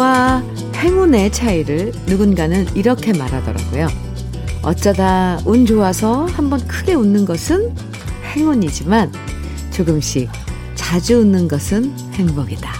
행복과 0.00 0.42
행운의 0.76 1.30
차이를 1.30 1.92
누군가는 2.06 2.66
이렇게 2.74 3.12
말하더라고요. 3.12 3.88
어쩌다 4.62 5.38
운 5.44 5.66
좋아서 5.66 6.24
한번 6.24 6.66
크게 6.66 6.94
웃는 6.94 7.26
것은 7.26 7.74
행운이지만 8.34 9.12
조금씩 9.70 10.30
자주 10.74 11.18
웃는 11.18 11.48
것은 11.48 11.94
행복이다. 12.14 12.72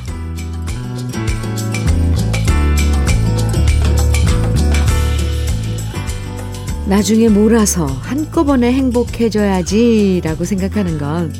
나중에 6.86 7.28
몰아서 7.28 7.84
한꺼번에 7.84 8.72
행복해져야지라고 8.72 10.44
생각하는 10.46 10.96
건 10.96 11.34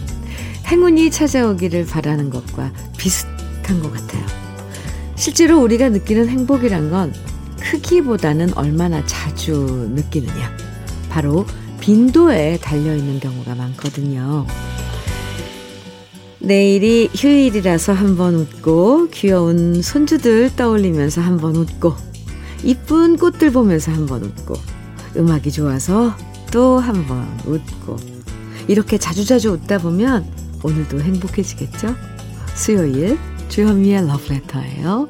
행운이 0.66 1.10
찾아오기를 1.10 1.86
바라는 1.86 2.28
것과 2.28 2.70
비슷한 2.98 3.80
것 3.82 3.90
같아요. 3.92 4.39
실제로 5.20 5.60
우리가 5.60 5.90
느끼는 5.90 6.30
행복이란 6.30 6.90
건 6.90 7.12
크기보다는 7.60 8.56
얼마나 8.56 9.04
자주 9.04 9.90
느끼느냐. 9.94 10.50
바로 11.10 11.44
빈도에 11.78 12.56
달려있는 12.56 13.20
경우가 13.20 13.54
많거든요. 13.54 14.46
내일이 16.38 17.10
휴일이라서 17.14 17.92
한번 17.92 18.34
웃고, 18.34 19.10
귀여운 19.10 19.82
손주들 19.82 20.56
떠올리면서 20.56 21.20
한번 21.20 21.54
웃고, 21.54 21.94
이쁜 22.64 23.18
꽃들 23.18 23.50
보면서 23.50 23.92
한번 23.92 24.24
웃고, 24.24 24.54
음악이 25.18 25.52
좋아서 25.52 26.16
또 26.50 26.78
한번 26.78 27.28
웃고, 27.44 27.96
이렇게 28.68 28.96
자주자주 28.96 29.50
웃다 29.50 29.80
보면 29.80 30.24
오늘도 30.62 31.02
행복해지겠죠? 31.02 31.94
수요일 32.54 33.18
주현미의 33.50 34.06
러브레터예요. 34.06 35.08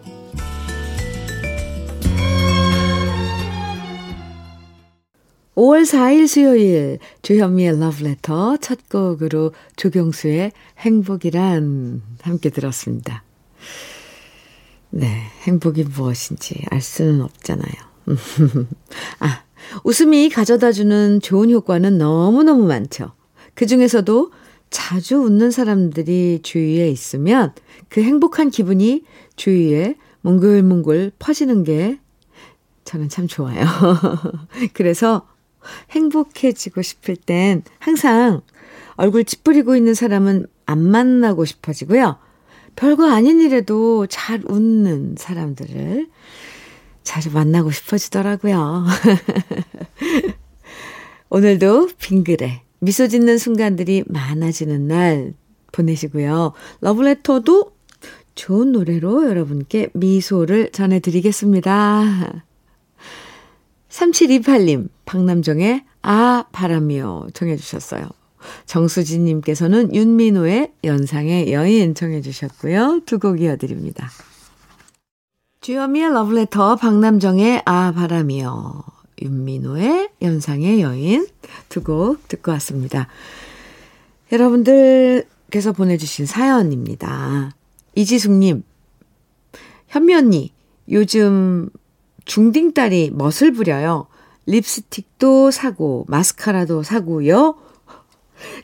5월 5.54 5.82
4일 5.82 6.26
수요일 6.26 6.98
주현미의 7.20 7.78
러브레터 7.78 8.56
첫 8.56 8.88
곡으로 8.88 9.52
조경수의 9.76 10.52
행복이란 10.78 12.00
함께 12.22 12.48
들었습니다. 12.48 13.24
네, 14.88 15.06
행복이 15.42 15.84
무엇인지 15.84 16.64
알 16.70 16.80
수는 16.80 17.20
없잖아요. 17.20 17.74
아, 19.20 19.42
웃음이 19.84 20.30
가져다주는 20.30 21.20
좋은 21.20 21.50
효과는 21.50 21.98
너무너무 21.98 22.66
많죠. 22.66 23.12
그 23.54 23.66
중에서도 23.66 24.32
자주 24.70 25.16
웃는 25.16 25.50
사람들이 25.50 26.40
주위에 26.42 26.88
있으면 26.88 27.52
그 27.90 28.02
행복한 28.02 28.50
기분이 28.50 29.04
주위에 29.36 29.96
몽글몽글 30.22 31.12
퍼지는 31.18 31.64
게 31.64 31.98
저는 32.84 33.08
참 33.08 33.26
좋아요. 33.26 33.66
그래서 34.72 35.26
행복해지고 35.90 36.80
싶을 36.80 37.16
땐 37.16 37.62
항상 37.78 38.40
얼굴 38.94 39.24
찌푸리고 39.24 39.76
있는 39.76 39.94
사람은 39.94 40.46
안 40.66 40.78
만나고 40.78 41.44
싶어지고요. 41.44 42.18
별거 42.76 43.10
아닌 43.10 43.40
일에도 43.40 44.06
잘 44.06 44.42
웃는 44.46 45.16
사람들을 45.18 46.08
자주 47.02 47.30
만나고 47.32 47.70
싶어지더라고요. 47.70 48.86
오늘도 51.28 51.88
빙그레 51.98 52.62
미소 52.78 53.08
짓는 53.08 53.38
순간들이 53.38 54.04
많아지는 54.06 54.86
날 54.86 55.34
보내시고요. 55.72 56.52
러브레터도 56.80 57.79
좋은 58.34 58.72
노래로 58.72 59.28
여러분께 59.28 59.88
미소를 59.94 60.70
전해드리겠습니다. 60.72 62.44
3728님, 63.88 64.88
박남정의 65.04 65.84
아, 66.02 66.44
바람이요. 66.52 67.28
정해주셨어요. 67.34 68.04
정수진님께서는 68.66 69.94
윤민호의 69.94 70.72
연상의 70.84 71.52
여인 71.52 71.94
정해주셨고요. 71.94 73.02
두 73.04 73.18
곡 73.18 73.40
이어드립니다. 73.40 74.08
주여미의 75.60 76.10
러브레터, 76.14 76.76
박남정의 76.76 77.62
아, 77.66 77.92
바람이요. 77.92 78.82
윤민호의 79.20 80.08
연상의 80.22 80.80
여인 80.80 81.26
두 81.68 81.82
곡 81.82 82.26
듣고 82.28 82.52
왔습니다. 82.52 83.08
여러분들께서 84.32 85.72
보내주신 85.72 86.24
사연입니다. 86.24 87.50
이지숙님, 87.94 88.62
현미 89.88 90.14
언니, 90.14 90.52
요즘 90.90 91.70
중딩딸이 92.24 93.12
멋을 93.14 93.52
부려요. 93.52 94.06
립스틱도 94.46 95.50
사고, 95.50 96.04
마스카라도 96.08 96.82
사고요. 96.82 97.56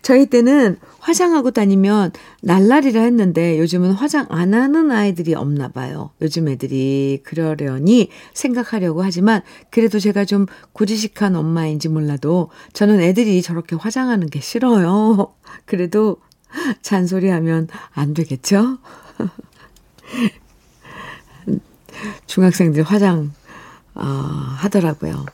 저희 0.02 0.26
때는 0.26 0.78
화장하고 1.00 1.50
다니면 1.50 2.12
날라리라 2.42 3.02
했는데 3.02 3.58
요즘은 3.58 3.92
화장 3.92 4.26
안 4.30 4.54
하는 4.54 4.90
아이들이 4.90 5.34
없나 5.34 5.68
봐요. 5.68 6.10
요즘 6.20 6.48
애들이 6.48 7.20
그러려니 7.22 8.08
생각하려고 8.32 9.02
하지만 9.02 9.42
그래도 9.70 9.98
제가 9.98 10.24
좀 10.24 10.46
고지식한 10.72 11.36
엄마인지 11.36 11.88
몰라도 11.88 12.50
저는 12.72 13.00
애들이 13.00 13.42
저렇게 13.42 13.76
화장하는 13.76 14.28
게 14.28 14.40
싫어요. 14.40 15.34
그래도 15.66 16.16
잔소리하면 16.82 17.68
안 17.92 18.14
되겠죠? 18.14 18.78
중학생들 22.26 22.82
화장 22.82 23.32
어, 23.94 24.02
하더라고요. 24.02 25.24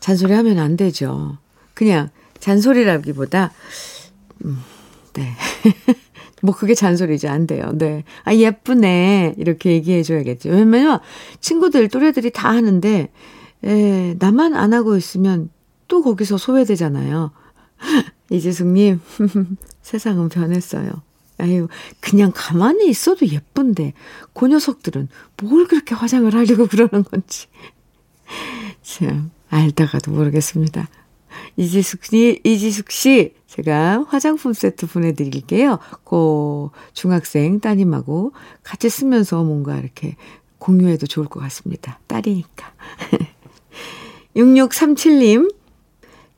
잔소리 0.00 0.32
하면 0.32 0.58
안 0.58 0.76
되죠. 0.76 1.38
그냥 1.74 2.10
잔소리라기보다 2.40 3.52
음, 4.44 4.58
네. 5.14 5.32
뭐 6.42 6.54
그게 6.54 6.74
잔소리지 6.74 7.28
안 7.28 7.46
돼요. 7.46 7.72
네. 7.74 8.04
아 8.24 8.34
예쁘네. 8.34 9.34
이렇게 9.38 9.72
얘기해 9.72 10.02
줘야겠죠. 10.02 10.50
왜냐면 10.50 11.00
친구들 11.40 11.88
또래들이 11.88 12.30
다 12.30 12.50
하는데 12.50 13.08
에, 13.64 14.14
나만 14.18 14.54
안 14.54 14.72
하고 14.72 14.96
있으면 14.96 15.50
또 15.88 16.02
거기서 16.02 16.38
소외되잖아요. 16.38 17.32
이지숙 18.30 18.68
님. 18.68 19.00
세상은 19.82 20.28
변했어요. 20.28 20.90
아유, 21.38 21.68
그냥 22.00 22.32
가만히 22.34 22.88
있어도 22.88 23.26
예쁜데, 23.26 23.94
그 24.34 24.48
녀석들은 24.48 25.08
뭘 25.42 25.66
그렇게 25.66 25.94
화장을 25.94 26.32
하려고 26.34 26.66
그러는 26.68 27.04
건지. 27.04 27.46
참, 28.82 29.30
알다가도 29.48 30.10
모르겠습니다. 30.10 30.88
이지숙 31.56 32.04
씨, 32.04 32.40
이지숙 32.44 32.90
씨, 32.90 33.34
제가 33.46 34.04
화장품 34.08 34.52
세트 34.52 34.86
보내드릴게요. 34.86 35.78
고 36.04 36.72
중학생 36.92 37.60
따님하고 37.60 38.32
같이 38.62 38.88
쓰면서 38.90 39.42
뭔가 39.42 39.76
이렇게 39.76 40.16
공유해도 40.58 41.06
좋을 41.06 41.26
것 41.26 41.40
같습니다. 41.40 42.00
딸이니까. 42.06 42.72
6637님, 44.36 45.52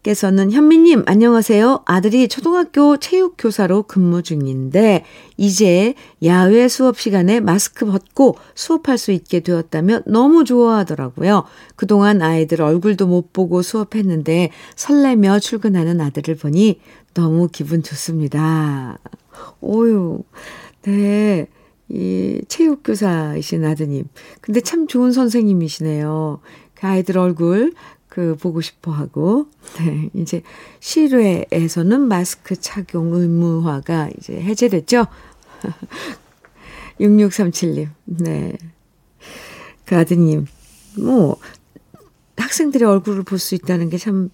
께서는 0.02 0.50
현미님, 0.50 1.02
안녕하세요. 1.04 1.82
아들이 1.84 2.26
초등학교 2.26 2.96
체육교사로 2.96 3.82
근무 3.82 4.22
중인데, 4.22 5.04
이제 5.36 5.94
야외 6.24 6.68
수업 6.68 6.98
시간에 6.98 7.38
마스크 7.40 7.84
벗고 7.84 8.36
수업할 8.54 8.96
수 8.96 9.12
있게 9.12 9.40
되었다며 9.40 10.00
너무 10.06 10.44
좋아하더라고요. 10.44 11.44
그동안 11.76 12.22
아이들 12.22 12.62
얼굴도 12.62 13.08
못 13.08 13.34
보고 13.34 13.60
수업했는데, 13.60 14.52
설레며 14.74 15.38
출근하는 15.40 16.00
아들을 16.00 16.34
보니 16.36 16.80
너무 17.12 17.48
기분 17.52 17.82
좋습니다. 17.82 18.98
오유, 19.60 20.22
네. 20.82 21.46
이 21.90 22.40
체육교사이신 22.48 23.64
아드님. 23.66 24.04
근데 24.40 24.60
참 24.62 24.86
좋은 24.86 25.12
선생님이시네요. 25.12 26.40
그 26.72 26.86
아이들 26.86 27.18
얼굴 27.18 27.74
그 28.10 28.36
보고 28.36 28.60
싶어 28.60 28.90
하고, 28.92 29.46
네, 29.78 30.10
이제 30.14 30.42
실외에서는 30.80 32.00
마스크 32.02 32.60
착용 32.60 33.14
의무화가 33.14 34.10
이제 34.18 34.34
해제됐죠? 34.34 35.06
6637님, 37.00 37.88
네. 38.04 38.52
그 39.86 39.96
아드님, 39.96 40.46
뭐, 40.98 41.36
학생들의 42.36 42.86
얼굴을 42.86 43.22
볼 43.22 43.38
수 43.38 43.54
있다는 43.54 43.88
게 43.90 43.96
참 43.96 44.28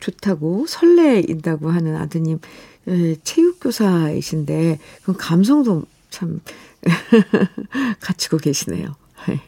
좋다고 0.00 0.66
설레인다고 0.66 1.70
하는 1.70 1.96
아드님, 1.96 2.38
예, 2.88 3.16
체육교사이신데, 3.22 4.78
그 5.04 5.12
감성도 5.16 5.84
참 6.10 6.40
갖추고 8.00 8.38
계시네요. 8.38 8.94
네. 9.28 9.40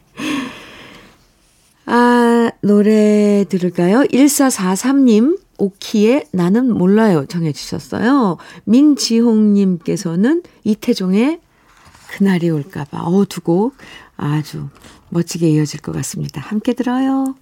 아, 1.87 2.51
노래 2.65 3.45
들을까요? 3.47 3.99
1443님, 4.11 5.39
오키의 5.59 6.25
나는 6.31 6.73
몰라요. 6.73 7.27
정해주셨어요. 7.27 8.37
민지홍님께서는 8.63 10.41
이태종의 10.63 11.41
그날이 12.09 12.49
올까봐. 12.49 13.03
어, 13.03 13.25
두 13.25 13.41
곡 13.41 13.75
아주 14.17 14.69
멋지게 15.09 15.47
이어질 15.49 15.81
것 15.81 15.91
같습니다. 15.91 16.41
함께 16.41 16.73
들어요. 16.73 17.35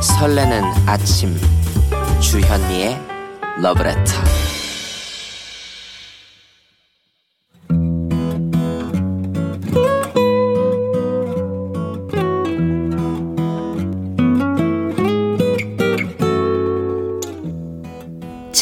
설레는 0.00 0.62
아침 0.86 1.36
주현미의 2.20 2.98
러브레터 3.62 4.47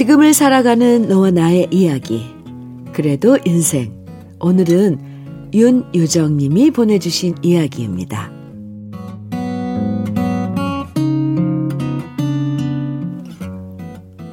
지금을 0.07 0.35
살아가는 0.35 1.09
너와 1.09 1.33
나의 1.33 1.67
이야기 1.73 2.27
그래도 2.93 3.37
인생 3.45 3.93
오늘은 4.39 5.01
윤유정님이 5.53 6.71
보내주신 6.71 7.35
이야기입니다. 7.43 8.31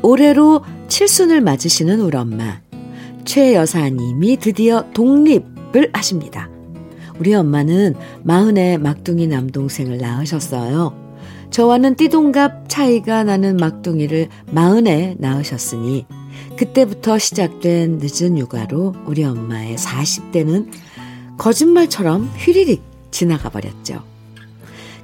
올해로 0.03 0.61
칠순을 0.89 1.41
맞으시는 1.41 2.01
우리 2.01 2.17
엄마. 2.17 2.61
최 3.25 3.55
여사님이 3.55 4.37
드디어 4.37 4.85
독립을 4.93 5.89
하십니다. 5.91 6.51
우리 7.19 7.33
엄마는 7.33 7.95
마흔에 8.21 8.77
막둥이 8.77 9.25
남동생을 9.25 9.97
낳으셨어요. 9.97 11.02
저와는 11.53 11.93
띠동갑 11.93 12.67
차이가 12.67 13.23
나는 13.23 13.57
막둥이를 13.57 14.27
마흔에 14.49 15.15
낳으셨으니 15.19 16.07
그때부터 16.57 17.19
시작된 17.19 17.99
늦은 18.01 18.39
육아로 18.39 18.95
우리 19.05 19.23
엄마의 19.23 19.75
40대는 19.75 20.71
거짓말처럼 21.37 22.23
휘리릭 22.37 22.81
지나가 23.11 23.49
버렸죠. 23.49 24.01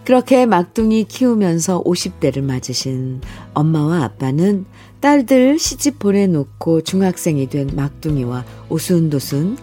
그렇게 0.04 0.48
막둥이 0.48 1.04
키우면서 1.04 1.84
50대를 1.84 2.42
맞으신 2.42 3.22
엄마와 3.54 4.04
아빠는 4.06 4.66
딸들 5.02 5.60
시집 5.60 6.00
보내놓고 6.00 6.82
중학생이 6.82 7.48
된 7.50 7.70
막둥이와 7.76 8.44
오순도순 8.70 9.56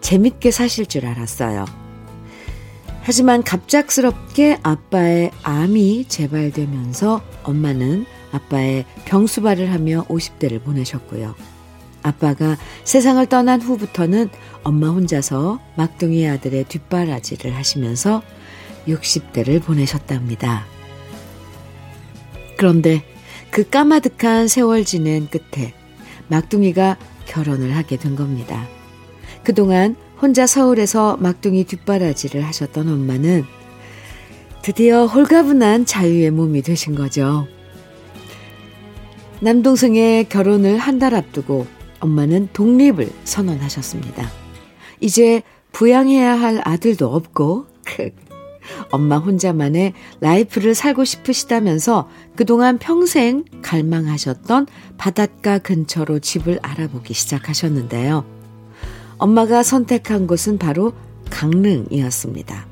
재밌게 0.00 0.50
사실 0.50 0.86
줄 0.86 1.06
알았어요. 1.06 1.81
하지만 3.02 3.42
갑작스럽게 3.42 4.58
아빠의 4.62 5.32
암이 5.42 6.06
재발되면서 6.06 7.20
엄마는 7.42 8.06
아빠의 8.30 8.84
병수발을 9.04 9.72
하며 9.72 10.04
50대를 10.08 10.62
보내셨고요. 10.62 11.34
아빠가 12.02 12.56
세상을 12.84 13.24
떠난 13.26 13.60
후부터는 13.60 14.30
엄마 14.62 14.88
혼자서 14.88 15.60
막둥이 15.76 16.28
아들의 16.28 16.64
뒷바라지를 16.64 17.54
하시면서 17.54 18.22
60대를 18.86 19.62
보내셨답니다. 19.62 20.64
그런데 22.56 23.04
그 23.50 23.68
까마득한 23.68 24.48
세월 24.48 24.84
지낸 24.84 25.28
끝에 25.28 25.74
막둥이가 26.28 26.96
결혼을 27.26 27.76
하게 27.76 27.96
된 27.96 28.16
겁니다. 28.16 28.66
그동안 29.42 29.96
혼자 30.22 30.46
서울에서 30.46 31.16
막둥이 31.18 31.64
뒷바라지를 31.64 32.42
하셨던 32.46 32.88
엄마는 32.88 33.44
드디어 34.62 35.06
홀가분한 35.06 35.84
자유의 35.84 36.30
몸이 36.30 36.62
되신 36.62 36.94
거죠. 36.94 37.48
남동생의 39.40 40.28
결혼을 40.28 40.78
한 40.78 41.00
달 41.00 41.16
앞두고 41.16 41.66
엄마는 41.98 42.50
독립을 42.52 43.10
선언하셨습니다. 43.24 44.30
이제 45.00 45.42
부양해야 45.72 46.40
할 46.40 46.60
아들도 46.64 47.12
없고 47.12 47.66
엄마 48.92 49.18
혼자만의 49.18 49.94
라이프를 50.20 50.76
살고 50.76 51.04
싶으시다면서 51.04 52.08
그동안 52.36 52.78
평생 52.78 53.44
갈망하셨던 53.62 54.68
바닷가 54.96 55.58
근처로 55.58 56.20
집을 56.20 56.60
알아보기 56.62 57.12
시작하셨는데요. 57.12 58.41
엄마가 59.22 59.62
선택한 59.62 60.26
곳은 60.26 60.58
바로 60.58 60.92
강릉이었습니다. 61.30 62.66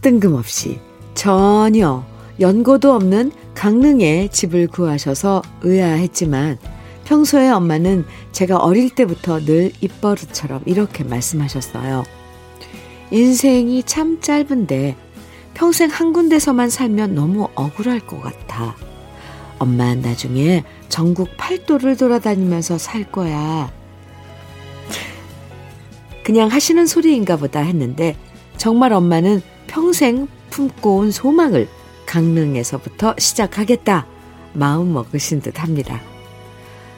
뜬금없이 0.00 0.80
전혀 1.14 2.06
연고도 2.40 2.94
없는 2.94 3.30
강릉에 3.54 4.28
집을 4.28 4.66
구하셔서 4.66 5.42
의아했지만 5.60 6.56
평소에 7.04 7.50
엄마는 7.50 8.06
제가 8.32 8.56
어릴 8.56 8.88
때부터 8.94 9.40
늘 9.40 9.72
입버릇처럼 9.82 10.62
이렇게 10.64 11.04
말씀하셨어요. 11.04 12.04
인생이 13.10 13.82
참 13.82 14.22
짧은데 14.22 14.96
평생 15.52 15.90
한 15.90 16.14
군데서만 16.14 16.70
살면 16.70 17.14
너무 17.14 17.48
억울할 17.56 18.00
것 18.00 18.22
같아. 18.22 18.74
엄마 19.58 19.94
나중에 19.94 20.64
전국 20.88 21.28
팔도를 21.36 21.98
돌아다니면서 21.98 22.78
살 22.78 23.04
거야. 23.12 23.77
그냥 26.28 26.48
하시는 26.50 26.84
소리인가 26.84 27.38
보다 27.38 27.60
했는데 27.60 28.14
정말 28.58 28.92
엄마는 28.92 29.40
평생 29.66 30.28
품고 30.50 30.96
온 30.96 31.10
소망을 31.10 31.66
강릉에서부터 32.04 33.14
시작하겠다 33.16 34.06
마음 34.52 34.92
먹으신 34.92 35.40
듯 35.40 35.62
합니다. 35.62 36.02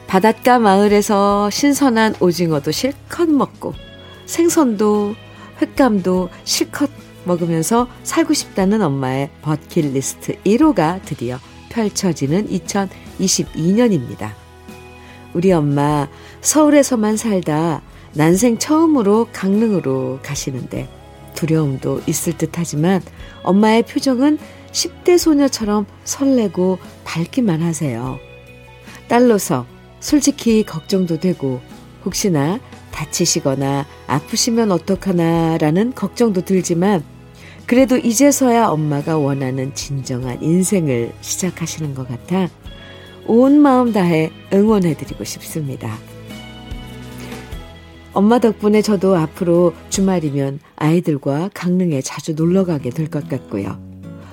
바닷가 0.05 0.59
마을에서 0.59 1.49
신선한 1.49 2.15
오징어도 2.19 2.71
실컷 2.71 3.29
먹고 3.29 3.73
생선도 4.25 5.15
횟감도 5.61 6.27
실컷 6.43 6.89
먹으면서 7.23 7.87
살고 8.03 8.33
싶다는 8.33 8.81
엄마의 8.81 9.29
버킷리스트 9.43 10.41
1호가 10.41 10.99
드디어 11.05 11.39
펼쳐지는 11.69 12.49
2022년입니다. 12.49 14.33
우리 15.33 15.53
엄마 15.53 16.09
서울에서만 16.41 17.15
살다 17.15 17.81
난생 18.13 18.57
처음으로 18.57 19.27
강릉으로 19.31 20.19
가시는데 20.21 20.87
두려움도 21.35 22.01
있을 22.07 22.37
듯 22.37 22.51
하지만 22.57 23.01
엄마의 23.43 23.83
표정은 23.83 24.37
10대 24.71 25.17
소녀처럼 25.17 25.85
설레고 26.03 26.77
밝기만 27.03 27.61
하세요. 27.61 28.19
딸로서 29.07 29.65
솔직히 29.99 30.63
걱정도 30.63 31.19
되고 31.19 31.59
혹시나 32.05 32.59
다치시거나 32.91 33.85
아프시면 34.07 34.71
어떡하나라는 34.71 35.93
걱정도 35.93 36.41
들지만 36.41 37.03
그래도 37.65 37.97
이제서야 37.97 38.67
엄마가 38.67 39.17
원하는 39.17 39.73
진정한 39.73 40.41
인생을 40.41 41.13
시작하시는 41.21 41.95
것 41.95 42.07
같아 42.07 42.49
온 43.25 43.61
마음 43.61 43.93
다해 43.93 44.31
응원해드리고 44.51 45.23
싶습니다. 45.23 45.97
엄마 48.13 48.39
덕분에 48.39 48.81
저도 48.81 49.15
앞으로 49.15 49.73
주말이면 49.89 50.59
아이들과 50.75 51.49
강릉에 51.53 52.01
자주 52.01 52.33
놀러 52.33 52.65
가게 52.65 52.89
될 52.89 53.09
것 53.09 53.27
같고요. 53.29 53.79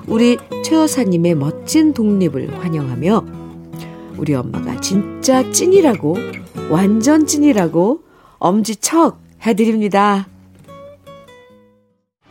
우리 0.06 0.38
최 0.64 0.74
여사님의 0.76 1.34
멋진 1.36 1.92
독립을 1.94 2.58
환영하며 2.62 3.24
우리 4.16 4.34
엄마가 4.34 4.80
진짜 4.80 5.48
찐이라고, 5.52 6.16
완전 6.70 7.26
찐이라고 7.26 8.00
엄지척 8.38 9.20
해드립니다. 9.46 10.26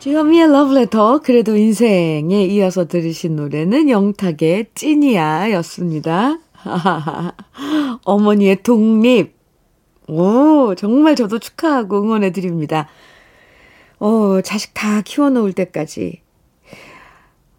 주현미의 0.00 0.52
러브레터 0.52 1.20
그래도 1.22 1.56
인생에 1.56 2.44
이어서 2.46 2.86
들으신 2.86 3.36
노래는 3.36 3.88
영탁의 3.88 4.66
찐이야 4.74 5.50
였습니다. 5.52 6.38
어머니의 8.04 8.62
독립. 8.62 9.37
오, 10.08 10.74
정말 10.74 11.14
저도 11.14 11.38
축하하고 11.38 12.02
응원해 12.02 12.32
드립니다. 12.32 12.88
어, 13.98 14.40
자식 14.42 14.72
다 14.74 15.02
키워놓을 15.02 15.52
때까지 15.52 16.22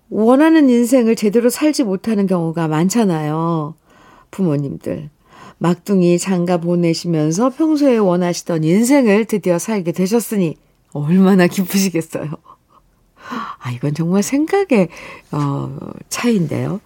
원하는 0.10 0.70
인생을 0.70 1.16
제대로 1.16 1.50
살지 1.50 1.84
못하는 1.84 2.26
경우가 2.26 2.68
많잖아요. 2.68 3.76
부모님들. 4.32 5.10
막둥이 5.60 6.18
장가 6.18 6.58
보내시면서 6.58 7.50
평소에 7.50 7.98
원하시던 7.98 8.64
인생을 8.64 9.26
드디어 9.26 9.60
살게 9.60 9.92
되셨으니 9.92 10.56
얼마나 10.94 11.48
기쁘시겠어요. 11.48 12.32
아, 13.60 13.72
이건 13.72 13.94
정말 13.94 14.24
생각의, 14.24 14.88
어, 15.32 15.78
차이인데요. 16.08 16.80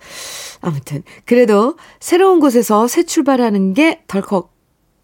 아무튼, 0.60 1.04
그래도 1.26 1.78
새로운 2.02 2.42
곳에서 2.42 2.88
새 2.88 3.04
출발하는 3.04 3.74
게 3.74 4.02
덜컥 4.08 4.53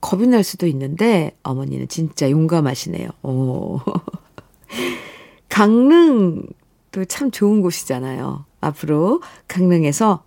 겁이 0.01 0.27
날 0.27 0.43
수도 0.43 0.67
있는데, 0.67 1.35
어머니는 1.43 1.87
진짜 1.87 2.29
용감하시네요. 2.29 3.09
오. 3.23 3.79
강릉도 5.49 7.05
참 7.07 7.31
좋은 7.31 7.61
곳이잖아요. 7.61 8.45
앞으로 8.61 9.21
강릉에서 9.47 10.23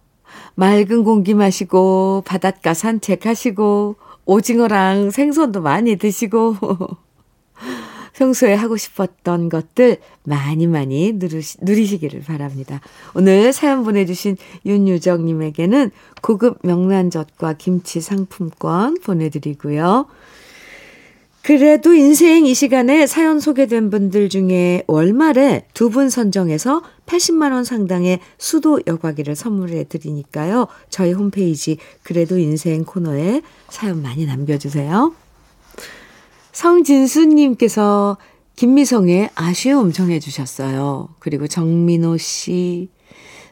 맑은 0.54 1.04
공기 1.04 1.34
마시고 1.34 2.22
바닷가 2.26 2.74
산책하시고 2.74 3.96
오징어랑 4.24 5.10
생선도 5.10 5.62
많이 5.62 5.96
드시고 5.96 6.56
평소에 8.14 8.54
하고 8.54 8.76
싶었던 8.76 9.48
것들 9.48 9.98
많이 10.24 10.66
많이 10.66 11.12
누르시, 11.12 11.58
누리시기를 11.62 12.20
바랍니다. 12.20 12.80
오늘 13.14 13.52
사연 13.52 13.84
보내주신 13.84 14.36
윤유정님에게는 14.66 15.90
고급 16.20 16.58
명란젓과 16.62 17.54
김치 17.54 18.00
상품권 18.00 18.98
보내드리고요. 19.02 20.06
그래도 21.42 21.92
인생 21.92 22.46
이 22.46 22.54
시간에 22.54 23.08
사연 23.08 23.40
소개된 23.40 23.90
분들 23.90 24.28
중에 24.28 24.84
월말에 24.86 25.66
두 25.74 25.90
분 25.90 26.08
선정해서 26.08 26.82
80만원 27.06 27.64
상당의 27.64 28.20
수도 28.38 28.80
여과기를 28.86 29.34
선물해 29.34 29.84
드리니까요. 29.84 30.68
저희 30.88 31.12
홈페이지 31.12 31.78
그래도 32.04 32.38
인생 32.38 32.84
코너에 32.84 33.42
사연 33.68 34.02
많이 34.02 34.24
남겨주세요. 34.24 35.12
성진수님께서 36.52 38.18
김미성의 38.56 39.30
아쉬움 39.34 39.92
정해주셨어요. 39.92 41.14
그리고 41.18 41.46
정민호 41.48 42.18
씨, 42.18 42.90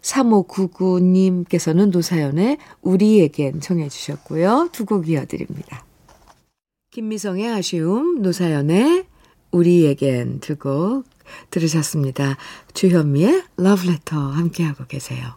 3599님께서는 0.03 1.91
노사연의 1.91 2.59
우리에겐 2.83 3.61
정해주셨고요. 3.61 4.69
두 4.73 4.85
곡 4.85 5.09
이어드립니다. 5.09 5.85
김미성의 6.91 7.49
아쉬움, 7.49 8.23
노사연의 8.23 9.05
우리에겐 9.51 10.41
두 10.41 10.57
곡 10.57 11.05
들으셨습니다. 11.51 12.37
주현미의 12.75 13.45
러브레터 13.57 14.17
함께하고 14.19 14.85
계세요. 14.87 15.35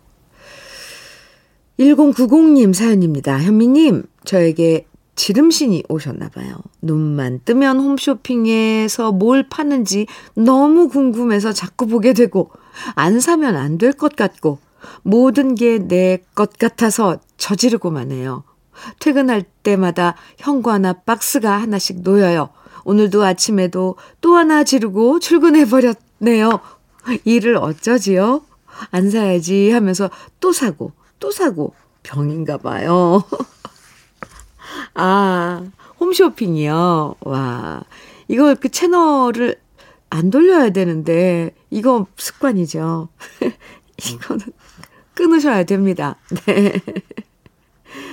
1090님 1.79 2.73
사연입니다. 2.73 3.39
현미님, 3.41 4.03
저에게 4.25 4.87
지름신이 5.15 5.83
오셨나 5.89 6.29
봐요. 6.29 6.55
눈만 6.81 7.41
뜨면 7.45 7.79
홈쇼핑에서 7.79 9.11
뭘 9.11 9.47
파는지 9.47 10.07
너무 10.35 10.87
궁금해서 10.89 11.53
자꾸 11.53 11.87
보게 11.87 12.13
되고 12.13 12.51
안 12.95 13.19
사면 13.19 13.55
안 13.55 13.77
될 13.77 13.93
것 13.93 14.15
같고 14.15 14.59
모든 15.03 15.55
게 15.55 15.77
내 15.79 16.19
것 16.35 16.57
같아서 16.57 17.17
저지르고만 17.37 18.11
해요. 18.11 18.43
퇴근할 18.99 19.43
때마다 19.63 20.15
현관나 20.37 20.93
박스가 20.93 21.61
하나씩 21.61 22.01
놓여요. 22.01 22.49
오늘도 22.85 23.23
아침에도 23.23 23.95
또 24.19 24.35
하나 24.35 24.63
지르고 24.63 25.19
출근해 25.19 25.65
버렸네요. 25.65 26.59
일을 27.23 27.55
어쩌지요? 27.57 28.41
안 28.91 29.09
사야지 29.11 29.69
하면서 29.71 30.09
또 30.39 30.51
사고 30.51 30.91
또 31.19 31.31
사고 31.31 31.73
병인가 32.01 32.57
봐요. 32.57 33.23
아, 34.93 35.63
홈쇼핑이요. 35.99 37.15
와. 37.21 37.83
이거 38.27 38.55
그 38.55 38.69
채널을 38.69 39.57
안 40.09 40.29
돌려야 40.29 40.69
되는데, 40.71 41.51
이거 41.69 42.07
습관이죠. 42.15 43.09
이거는 44.11 44.45
끊으셔야 45.13 45.63
됩니다. 45.63 46.17
네. 46.45 46.73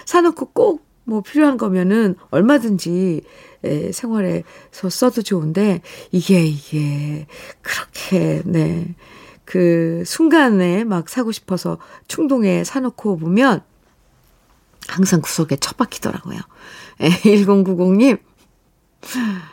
사놓고 0.07 0.47
꼭 0.53 0.91
뭐 1.11 1.23
필요한 1.23 1.57
거면은 1.57 2.15
얼마든지 2.31 3.23
에, 3.65 3.93
생활에서 3.93 4.89
써도 4.91 5.23
좋은데, 5.23 5.83
이게, 6.13 6.47
이게, 6.47 7.27
그렇게, 7.61 8.43
네. 8.47 8.95
그 9.45 10.05
순간에 10.07 10.85
막 10.85 11.09
사고 11.09 11.33
싶어서 11.33 11.79
충동에 12.07 12.63
사놓고 12.63 13.17
보면 13.17 13.63
항상 14.89 15.21
구석에 15.21 15.57
처박히더라고요. 15.57 16.39
1090님, 16.99 18.19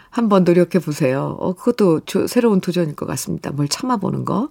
한번 0.09 0.43
노력해 0.43 0.79
보세요. 0.79 1.37
어, 1.39 1.53
그것도 1.53 2.01
조, 2.01 2.27
새로운 2.27 2.59
도전일 2.59 2.95
것 2.95 3.05
같습니다. 3.05 3.51
뭘 3.51 3.67
참아보는 3.67 4.25
거. 4.25 4.49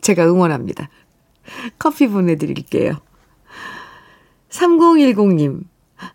제가 0.00 0.26
응원합니다. 0.26 0.88
커피 1.78 2.08
보내드릴게요. 2.08 2.98
3010님, 4.50 5.64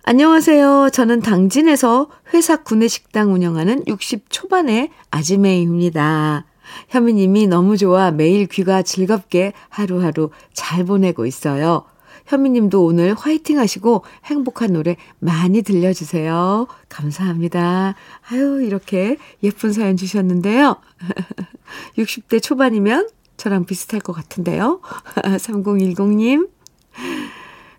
안녕하세요. 0.03 0.89
저는 0.91 1.21
당진에서 1.21 2.09
회사 2.33 2.63
구내식당 2.63 3.33
운영하는 3.33 3.83
60 3.87 4.29
초반의 4.29 4.89
아지매입니다. 5.11 6.45
현미님이 6.89 7.47
너무 7.47 7.77
좋아 7.77 8.11
매일 8.11 8.47
귀가 8.47 8.81
즐겁게 8.81 9.53
하루하루 9.69 10.29
잘 10.53 10.85
보내고 10.85 11.25
있어요. 11.25 11.85
현미님도 12.25 12.83
오늘 12.83 13.13
화이팅 13.13 13.59
하시고 13.59 14.03
행복한 14.25 14.73
노래 14.73 14.97
많이 15.19 15.61
들려주세요. 15.61 16.67
감사합니다. 16.89 17.95
아유, 18.29 18.61
이렇게 18.63 19.17
예쁜 19.43 19.73
사연 19.73 19.97
주셨는데요. 19.97 20.77
60대 21.97 22.41
초반이면 22.41 23.09
저랑 23.37 23.65
비슷할 23.65 24.01
것 24.01 24.13
같은데요. 24.13 24.81
3010님. 25.15 26.49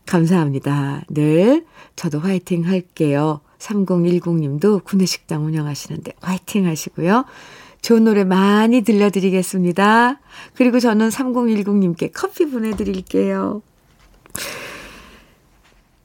감사합니다. 0.07 1.03
늘 1.09 1.65
저도 1.97 2.21
화이팅 2.21 2.67
할게요. 2.67 3.41
3010님도 3.59 4.85
구내식당 4.85 5.47
운영하시는데 5.47 6.13
화이팅 6.21 6.67
하시고요. 6.67 7.25
좋은 7.81 8.05
노래 8.05 8.25
많이 8.25 8.83
들려드리겠습니다. 8.83 10.21
그리고 10.55 10.81
저는 10.81 11.09
3010님께 11.09 12.11
커피 12.15 12.51
보내드릴게요. 12.51 13.63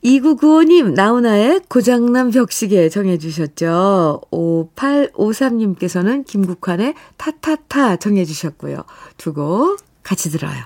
2995님, 0.04 0.94
나훈아의 0.94 1.62
고장난 1.68 2.32
벽시계 2.32 2.88
정해주셨죠. 2.90 4.22
5853님께서는 4.32 6.26
김국환의 6.26 6.96
타타타 7.18 7.98
정해주셨고요. 7.98 8.84
두 9.18 9.34
곡 9.34 9.78
같이 10.04 10.30
들어요. 10.30 10.66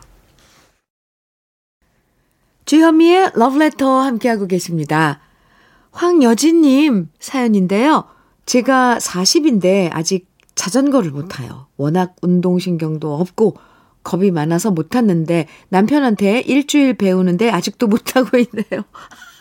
주현미의 2.66 3.32
러브레터 3.36 4.00
함께하고 4.02 4.48
계십니다. 4.48 5.20
황여진님 5.92 7.10
사연인데요. 7.20 8.06
제가 8.46 9.00
40인데 9.00 9.90
아직 9.92 10.28
자전거를 10.56 11.12
못 11.12 11.28
타요. 11.28 11.68
워낙 11.78 12.16
운동신경도 12.22 13.16
없고 13.16 13.58
겁이 14.04 14.32
많아서 14.32 14.72
못 14.72 14.90
탔는데 14.90 15.48
남편한테 15.70 16.42
일주일 16.42 16.96
배우는데 16.96 17.50
아직도 17.50 17.88
못 17.88 18.00
타고 18.06 18.38
있네요. 18.38 18.84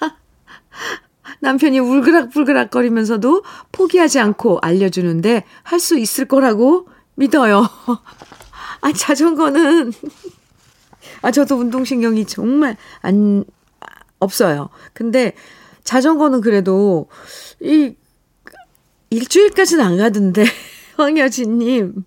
남편이 1.40 1.78
울그락불그락 1.80 2.70
거리면서도 2.70 3.42
포기하지 3.72 4.20
않고 4.20 4.60
알려주는데 4.62 5.44
할 5.62 5.80
수 5.80 5.98
있을 5.98 6.26
거라고 6.26 6.88
믿어요. 7.16 7.68
아, 8.80 8.92
자전거는, 8.92 9.92
아, 11.22 11.30
저도 11.30 11.56
운동신경이 11.56 12.26
정말 12.26 12.76
안, 13.00 13.44
없어요. 14.18 14.70
근데 14.92 15.34
자전거는 15.84 16.40
그래도, 16.40 17.08
이, 17.60 17.94
일주일까지는 19.10 19.84
안 19.84 19.96
가던데, 19.98 20.44
황여진님. 20.96 22.04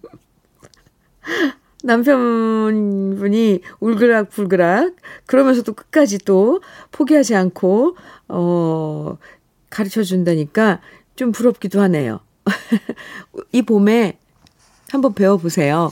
남편분이 1.85 3.61
울그락불그락 3.79 4.95
그러면서도 5.27 5.73
끝까지 5.73 6.17
또 6.19 6.61
포기하지 6.91 7.35
않고 7.35 7.95
어 8.27 9.17
가르쳐 9.69 10.03
준다니까 10.03 10.81
좀 11.15 11.31
부럽기도 11.31 11.79
하네요. 11.81 12.21
이 13.51 13.61
봄에 13.61 14.17
한번 14.89 15.13
배워 15.13 15.37
보세요. 15.37 15.91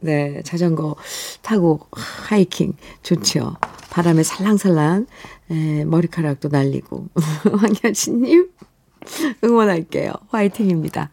네, 0.00 0.42
자전거 0.44 0.94
타고 1.42 1.80
하이킹 1.92 2.74
좋죠. 3.02 3.56
바람에 3.90 4.22
살랑살랑 4.22 5.06
에, 5.50 5.84
머리카락도 5.86 6.50
날리고 6.50 7.08
황현진님 7.58 8.50
응원할게요. 9.42 10.12
화이팅입니다. 10.28 11.10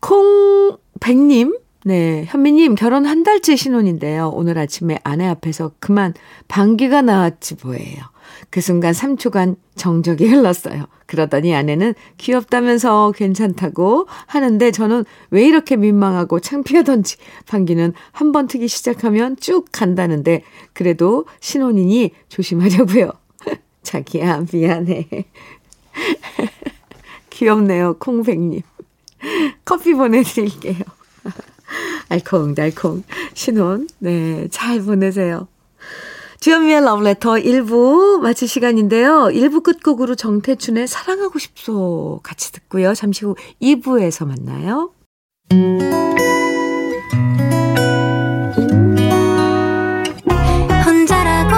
콩백님 0.00 1.58
네, 1.84 2.24
현미님 2.28 2.74
결혼 2.74 3.06
한 3.06 3.22
달째 3.22 3.56
신혼인데요. 3.56 4.28
오늘 4.34 4.58
아침에 4.58 4.98
아내 5.02 5.26
앞에서 5.26 5.72
그만 5.80 6.12
방귀가 6.48 7.02
나왔지 7.02 7.56
뭐예요. 7.62 8.02
그 8.50 8.60
순간 8.60 8.92
3초간 8.92 9.56
정적이 9.76 10.28
흘렀어요. 10.28 10.84
그러더니 11.06 11.54
아내는 11.54 11.94
귀엽다면서 12.18 13.12
괜찮다고 13.12 14.06
하는데 14.26 14.70
저는 14.70 15.04
왜 15.30 15.44
이렇게 15.46 15.76
민망하고 15.76 16.38
창피하던지 16.40 17.16
방귀는 17.48 17.94
한 18.12 18.30
번 18.32 18.46
트기 18.46 18.68
시작하면 18.68 19.36
쭉 19.40 19.66
간다는데 19.72 20.42
그래도 20.72 21.24
신혼이니 21.40 22.12
조심하려고요. 22.28 23.10
자기야 23.82 24.44
미안해. 24.52 25.08
귀엽네요 27.30 27.96
콩백님. 27.98 28.60
커피 29.64 29.94
보내드릴게요. 29.94 30.84
알콩달콩 32.10 33.02
신혼, 33.34 33.88
네, 33.98 34.46
잘 34.50 34.82
보내세요. 34.82 35.48
주현미의 36.40 36.80
러브레터 36.82 37.34
1부 37.34 38.18
마칠 38.20 38.48
시간인데요. 38.48 39.28
1부 39.32 39.62
끝곡으로 39.62 40.14
정태춘의 40.14 40.88
사랑하고 40.88 41.38
싶소 41.38 42.20
같이 42.22 42.50
듣고요. 42.52 42.94
잠시 42.94 43.24
후 43.26 43.36
2부에서 43.62 44.26
만나요. 44.26 44.90
혼자라고 50.84 51.54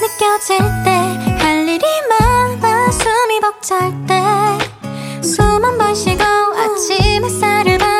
느껴질 0.00 0.58
때 0.84 0.90
할 1.38 1.68
일이 1.68 1.84
많아 2.08 2.90
숨이 2.90 3.40
벅찰 3.40 3.90
때 4.06 4.14
숨 5.22 5.64
한 5.64 5.78
번 5.78 5.94
쉬고 5.94 6.22
아침 6.22 7.24
햇살을 7.24 7.78
봐 7.78 7.93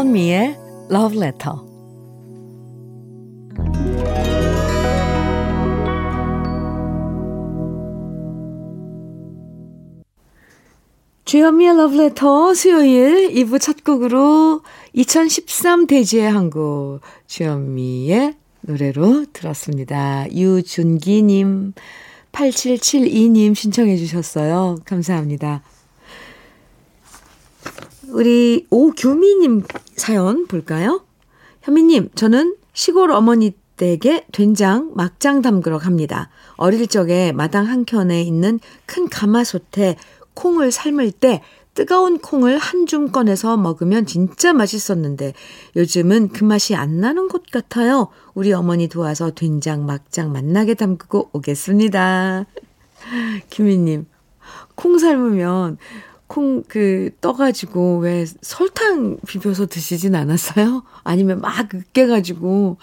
주현미의 0.00 0.56
Love 0.90 1.18
Letter. 1.18 1.56
주현미의 11.26 11.74
Love 11.74 11.98
Letter 11.98 12.54
수요일 12.54 13.28
2부 13.34 13.60
첫 13.60 13.84
곡으로 13.84 14.62
2013 14.94 15.86
대지의 15.86 16.32
한국 16.32 17.00
주현미의 17.26 18.36
노래로 18.62 19.26
들었습니다. 19.34 20.32
유준기님, 20.32 21.74
8772님 22.32 23.54
신청해 23.54 23.98
주셨어요. 23.98 24.76
감사합니다. 24.86 25.62
우리 28.12 28.66
오규미님 28.70 29.62
사연 29.96 30.46
볼까요? 30.46 31.04
현미님, 31.62 32.10
저는 32.14 32.56
시골 32.72 33.10
어머니 33.10 33.52
댁에 33.76 34.26
된장, 34.32 34.92
막장 34.94 35.42
담그러 35.42 35.78
갑니다. 35.78 36.28
어릴 36.56 36.86
적에 36.86 37.32
마당 37.32 37.66
한켠에 37.66 38.22
있는 38.22 38.60
큰 38.86 39.08
가마솥에 39.08 39.96
콩을 40.34 40.70
삶을 40.72 41.12
때 41.12 41.42
뜨거운 41.74 42.18
콩을 42.18 42.58
한 42.58 42.86
줌 42.86 43.12
꺼내서 43.12 43.56
먹으면 43.56 44.04
진짜 44.04 44.52
맛있었는데 44.52 45.32
요즘은 45.76 46.30
그 46.30 46.44
맛이 46.44 46.74
안 46.74 47.00
나는 47.00 47.28
것 47.28 47.42
같아요. 47.50 48.08
우리 48.34 48.52
어머니 48.52 48.88
도와서 48.88 49.30
된장, 49.30 49.86
막장 49.86 50.32
만나게 50.32 50.74
담그고 50.74 51.30
오겠습니다. 51.32 52.46
규미님, 53.50 54.06
콩 54.74 54.98
삶으면 54.98 55.78
콩 56.30 56.62
그 56.68 57.10
떠가지고 57.20 57.98
왜 57.98 58.24
설탕 58.40 59.18
비벼서 59.26 59.66
드시진 59.66 60.14
않았어요? 60.14 60.84
아니면 61.02 61.40
막 61.40 61.74
으깨가지고 61.74 62.76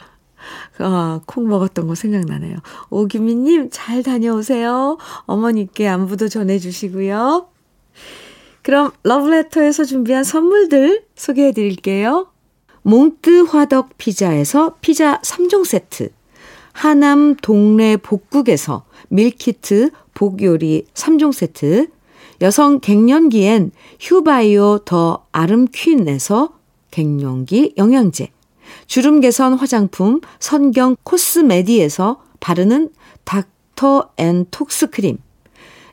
아, 0.80 1.22
콩 1.26 1.48
먹었던 1.48 1.88
거 1.88 1.96
생각나네요. 1.96 2.58
오규민님 2.90 3.70
잘 3.72 4.04
다녀오세요. 4.04 4.98
어머니께 5.22 5.88
안부도 5.88 6.28
전해주시고요. 6.28 7.48
그럼 8.64 8.92
러브레터에서 9.04 9.86
준비한 9.86 10.26
선물들 10.26 11.06
소개해 11.16 11.54
드릴게요. 11.54 12.28
몽뜨 12.82 13.44
화덕 13.44 13.98
피자에서 13.98 14.76
피자 14.82 15.22
3종 15.22 15.66
세트, 15.66 16.10
하남 16.74 17.36
동래 17.38 17.96
복국에서 17.96 18.84
밀키트 19.08 19.92
복요리 20.14 20.88
3종 20.94 21.32
세트, 21.32 21.88
여성 22.42 22.80
갱년기엔 22.80 23.72
휴바이오 24.00 24.80
더 24.86 25.26
아름퀸에서 25.32 26.54
갱년기 26.92 27.74
영양제, 27.78 28.30
주름 28.86 29.22
개선 29.22 29.54
화장품 29.54 30.22
선경 30.40 30.96
코스메디에서 31.04 32.22
바르는 32.40 32.92
닥터 33.26 34.12
앤 34.18 34.46
톡스 34.52 34.92
크림, 34.92 35.18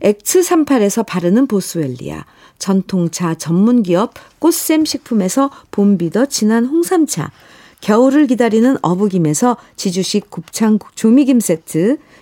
엑스38에서 0.03 1.07
바르는 1.07 1.47
보스웰리아, 1.47 2.27
전통차 2.59 3.35
전문기업 3.35 4.13
꽃샘 4.39 4.85
식품에서 4.85 5.51
봄비더 5.71 6.27
진한 6.27 6.67
홍삼차, 6.67 7.31
겨울을 7.81 8.27
기다리는 8.27 8.77
어부김에서 8.83 9.57
지주식 9.77 10.31
곱창 10.31 10.79
조미김 10.95 11.41
세트, 11.41 11.99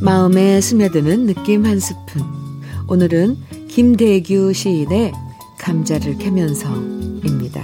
마음에 0.00 0.60
스며드는 0.60 1.26
느낌 1.26 1.64
한 1.64 1.80
스푼. 1.80 2.22
오늘은 2.88 3.38
김대규 3.68 4.52
시인의 4.52 5.12
감자를 5.58 6.18
캐면서입니다. 6.18 7.62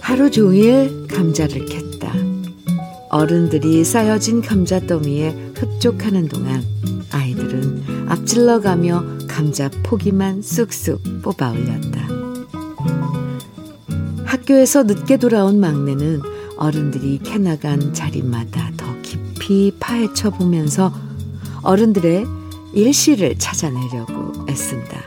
하루 0.00 0.30
종일 0.30 1.06
감자를 1.08 1.66
캤다. 1.66 1.83
어른들이 3.14 3.84
쌓여진 3.84 4.42
감자더미에 4.42 5.52
흡족하는 5.54 6.26
동안 6.26 6.64
아이들은 7.12 8.08
앞질러 8.08 8.60
가며 8.60 9.04
감자 9.28 9.70
포기만 9.84 10.42
쑥쑥 10.42 11.22
뽑아 11.22 11.52
올렸다. 11.52 12.08
학교에서 14.24 14.82
늦게 14.82 15.18
돌아온 15.18 15.60
막내는 15.60 16.22
어른들이 16.56 17.20
캐나간 17.22 17.94
자리마다 17.94 18.72
더 18.76 19.00
깊이 19.02 19.72
파헤쳐 19.78 20.30
보면서 20.30 20.92
어른들의 21.62 22.26
일시를 22.72 23.38
찾아내려고 23.38 24.32
애쓴다. 24.48 25.02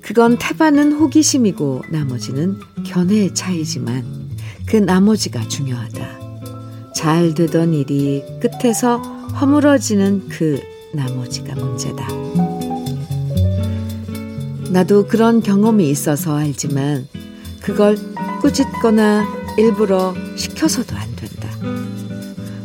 그건 0.00 0.38
태반은 0.38 0.92
호기심이고 0.92 1.82
나머지는 1.90 2.60
견해의 2.84 3.34
차이지만 3.34 4.23
그 4.66 4.76
나머지가 4.76 5.46
중요하다. 5.48 6.24
잘 6.94 7.34
되던 7.34 7.74
일이 7.74 8.22
끝에서 8.40 8.98
허물어지는 9.40 10.28
그 10.28 10.60
나머지가 10.92 11.54
문제다. 11.54 12.08
나도 14.70 15.06
그런 15.06 15.40
경험이 15.40 15.88
있어서 15.90 16.36
알지만 16.36 17.06
그걸 17.62 17.96
꾸짖거나 18.40 19.24
일부러 19.56 20.14
시켜서도 20.36 20.96
안 20.96 21.08
된다. 21.14 21.48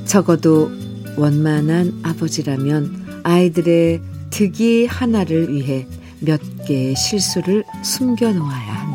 적어도 0.05 0.71
원만한 1.17 1.99
아버지라면 2.03 3.21
아이들의 3.23 4.01
득이 4.29 4.85
하나를 4.85 5.53
위해 5.53 5.85
몇 6.19 6.39
개의 6.65 6.95
실수를 6.95 7.63
숨겨 7.83 8.31
놓아야 8.31 8.73
한다. 8.73 8.88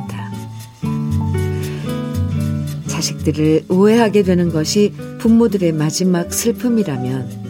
자식들을 3.04 3.66
오해하게 3.68 4.22
되는 4.22 4.50
것이 4.50 4.94
부모들의 5.18 5.72
마지막 5.72 6.32
슬픔이라면 6.32 7.44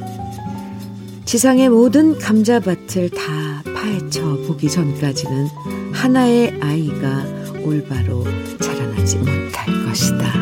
지상의 1.25 1.69
모든 1.69 2.19
감자밭을 2.19 3.11
다 3.11 3.63
파헤쳐 3.73 4.47
보기 4.49 4.69
전까지는 4.69 5.47
하나의 5.93 6.59
아이가 6.61 7.25
올바로 7.65 8.25
자라나지 8.61 9.19
못할 9.19 9.85
것이다. 9.87 10.35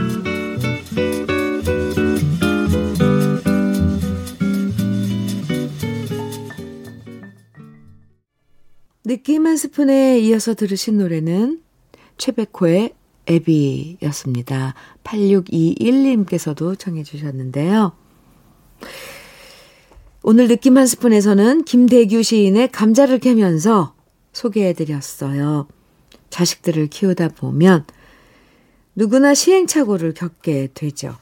느낌 9.04 9.46
한 9.46 9.58
스푼에 9.58 10.20
이어서 10.20 10.54
들으신 10.54 10.96
노래는 10.96 11.60
최백호의 12.16 12.94
애비였습니다. 13.26 14.74
8621님께서도 15.04 16.78
청해 16.78 17.02
주셨는데요. 17.02 17.92
오늘 20.22 20.48
느낌 20.48 20.78
한 20.78 20.86
스푼에서는 20.86 21.64
김대규 21.64 22.22
시인의 22.22 22.70
감자를 22.70 23.18
캐면서 23.18 23.94
소개해 24.32 24.72
드렸어요. 24.72 25.66
자식들을 26.30 26.86
키우다 26.88 27.28
보면 27.28 27.84
누구나 28.94 29.34
시행착오를 29.34 30.14
겪게 30.14 30.68
되죠. 30.74 31.16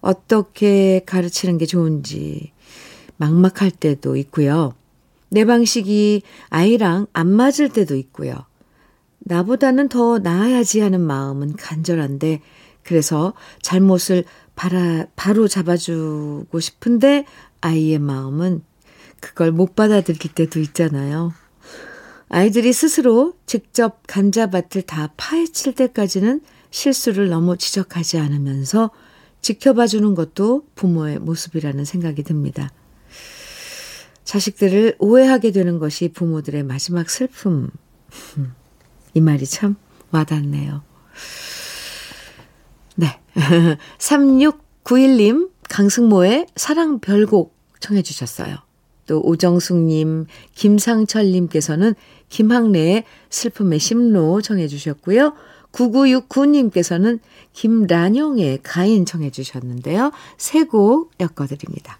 어떻게 0.00 1.02
가르치는 1.04 1.58
게 1.58 1.66
좋은지 1.66 2.52
막막할 3.16 3.70
때도 3.70 4.16
있고요. 4.16 4.74
내 5.28 5.44
방식이 5.44 6.22
아이랑 6.48 7.06
안 7.12 7.28
맞을 7.28 7.68
때도 7.68 7.96
있고요. 7.96 8.34
나보다는 9.20 9.88
더 9.88 10.18
나아야지 10.18 10.80
하는 10.80 11.00
마음은 11.00 11.56
간절한데, 11.56 12.40
그래서 12.82 13.34
잘못을 13.62 14.24
바라, 14.54 15.06
바로 15.16 15.48
잡아주고 15.48 16.58
싶은데, 16.60 17.24
아이의 17.60 17.98
마음은 17.98 18.62
그걸 19.20 19.52
못 19.52 19.76
받아들일 19.76 20.32
때도 20.34 20.60
있잖아요. 20.60 21.32
아이들이 22.28 22.72
스스로 22.72 23.34
직접 23.44 24.02
감자밭을 24.06 24.82
다 24.82 25.12
파헤칠 25.16 25.74
때까지는 25.74 26.40
실수를 26.70 27.28
너무 27.28 27.56
지적하지 27.56 28.18
않으면서 28.18 28.90
지켜봐 29.42 29.86
주는 29.88 30.14
것도 30.14 30.66
부모의 30.74 31.18
모습이라는 31.18 31.84
생각이 31.84 32.22
듭니다. 32.22 32.70
자식들을 34.24 34.96
오해하게 34.98 35.50
되는 35.50 35.78
것이 35.78 36.12
부모들의 36.12 36.62
마지막 36.62 37.10
슬픔. 37.10 37.70
이 39.14 39.20
말이 39.20 39.46
참 39.46 39.76
와닿네요. 40.10 40.82
네. 42.96 43.18
3691님, 43.98 45.50
강승모의 45.68 46.46
사랑 46.56 46.98
별곡 46.98 47.54
청해 47.80 48.02
주셨어요. 48.02 48.56
또 49.06 49.20
오정숙님, 49.22 50.26
김상철님께서는 50.54 51.94
김학래의 52.28 53.04
슬픔의 53.30 53.78
심로 53.78 54.40
청해 54.40 54.68
주셨고요. 54.68 55.34
9969님께서는 55.72 57.20
김란영의 57.52 58.60
가인 58.62 59.06
청해 59.06 59.30
주셨는데요. 59.30 60.12
세 60.36 60.64
곡 60.64 61.12
엮어드립니다. 61.20 61.99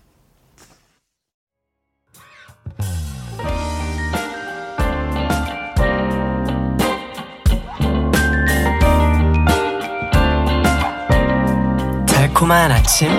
달콤한 12.41 12.73
아침 12.73 13.11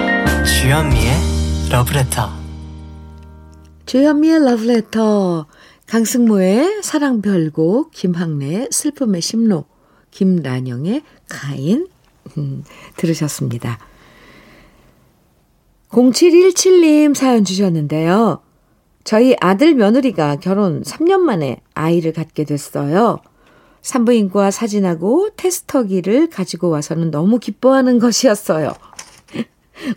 주현미의 0.43 1.13
러브레터 1.69 2.27
주현미의 3.85 4.43
러브레터 4.45 5.45
강승모의 5.85 6.81
사랑별곡 6.81 7.91
김학래의 7.91 8.69
슬픔의 8.71 9.21
심로 9.21 9.65
김란영의 10.09 11.03
가인 11.29 11.87
음, 12.35 12.63
들으셨습니다. 12.97 13.77
0717님 15.89 17.13
사연 17.13 17.45
주셨는데요. 17.45 18.41
저희 19.03 19.35
아들 19.39 19.75
며느리가 19.75 20.37
결혼 20.37 20.81
3년 20.81 21.19
만에 21.19 21.61
아이를 21.75 22.11
갖게 22.13 22.43
됐어요. 22.43 23.19
산부인과 23.83 24.49
사진하고 24.49 25.29
테스터기를 25.37 26.31
가지고 26.31 26.69
와서는 26.69 27.11
너무 27.11 27.37
기뻐하는 27.37 27.99
것이었어요. 27.99 28.73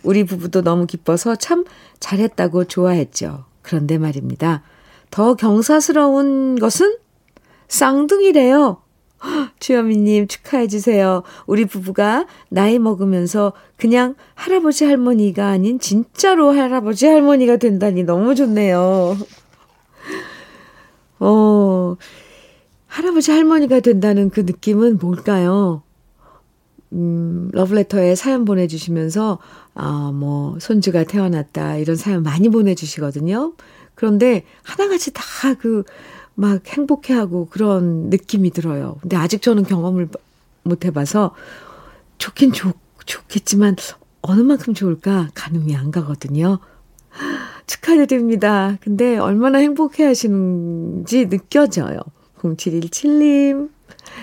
우리 0.03 0.23
부부도 0.23 0.61
너무 0.61 0.85
기뻐서 0.85 1.35
참 1.35 1.65
잘했다고 1.99 2.65
좋아했죠. 2.65 3.45
그런데 3.61 3.97
말입니다. 3.97 4.63
더 5.11 5.35
경사스러운 5.35 6.59
것은 6.59 6.97
쌍둥이래요. 7.67 8.81
주현미님 9.59 10.27
축하해주세요. 10.27 11.23
우리 11.47 11.65
부부가 11.65 12.25
나이 12.49 12.79
먹으면서 12.79 13.53
그냥 13.77 14.15
할아버지 14.33 14.85
할머니가 14.85 15.47
아닌 15.47 15.79
진짜로 15.79 16.51
할아버지 16.51 17.07
할머니가 17.07 17.57
된다니 17.57 18.03
너무 18.03 18.35
좋네요. 18.35 19.17
어, 21.19 21.95
할아버지 22.87 23.31
할머니가 23.31 23.79
된다는 23.79 24.29
그 24.29 24.41
느낌은 24.41 24.99
뭘까요? 24.99 25.81
음, 26.93 27.49
러브레터에 27.51 28.15
사연 28.15 28.45
보내주시면서, 28.45 29.39
아, 29.75 30.11
뭐, 30.13 30.57
손주가 30.59 31.03
태어났다, 31.03 31.77
이런 31.77 31.95
사연 31.95 32.23
많이 32.23 32.49
보내주시거든요. 32.49 33.53
그런데 33.93 34.43
하나같이 34.63 35.11
다 35.13 35.23
그, 35.59 35.83
막 36.33 36.65
행복해하고 36.67 37.47
그런 37.47 38.09
느낌이 38.09 38.51
들어요. 38.51 38.97
근데 39.01 39.15
아직 39.15 39.41
저는 39.41 39.63
경험을 39.63 40.09
못 40.63 40.85
해봐서 40.85 41.33
좋긴 42.17 42.51
좋, 42.51 42.73
좋겠지만 43.05 43.77
어느 44.21 44.41
만큼 44.41 44.73
좋을까 44.73 45.29
가늠이 45.33 45.75
안 45.75 45.91
가거든요. 45.91 46.59
축하드립니다. 47.67 48.77
근데 48.81 49.17
얼마나 49.17 49.59
행복해 49.59 50.03
하시는지 50.03 51.29
느껴져요. 51.29 51.99
0717님, 52.39 53.69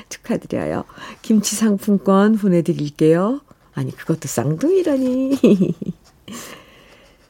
축하드려요. 0.08 0.84
김치 1.22 1.56
상품권 1.56 2.36
보내드릴게요. 2.36 3.40
아니, 3.74 3.94
그것도 3.96 4.28
쌍둥이라니. 4.28 5.38